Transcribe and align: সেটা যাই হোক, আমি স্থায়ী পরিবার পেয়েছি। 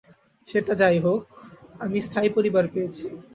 সেটা 0.47 0.73
যাই 0.81 0.97
হোক, 0.99 1.21
আমি 1.79 1.97
স্থায়ী 2.01 2.29
পরিবার 2.37 2.65
পেয়েছি। 2.73 3.05